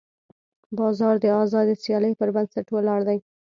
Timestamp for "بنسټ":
2.35-2.65